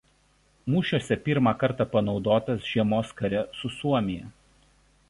[0.75, 4.35] Mūšiuose pirmą kartą panaudotas Žiemos kare su Suomija.